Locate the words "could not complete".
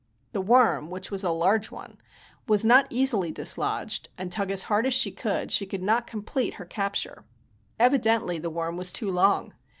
5.67-6.55